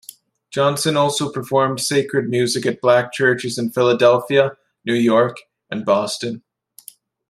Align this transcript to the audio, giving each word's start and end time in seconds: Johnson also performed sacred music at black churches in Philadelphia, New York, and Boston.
Johnson 0.49 0.97
also 0.97 1.31
performed 1.31 1.79
sacred 1.79 2.27
music 2.27 2.65
at 2.65 2.81
black 2.81 3.13
churches 3.13 3.59
in 3.59 3.69
Philadelphia, 3.69 4.57
New 4.83 4.95
York, 4.95 5.37
and 5.69 5.85
Boston. 5.85 6.41